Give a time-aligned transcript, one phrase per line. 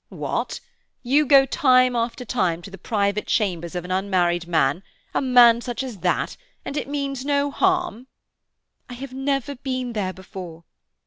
[0.09, 0.61] "What?
[1.03, 5.83] You go time after time to the private chambers of an unmarried man—a man such
[5.83, 8.07] as that—and it means no harm?"
[8.89, 10.63] "I have never been there before."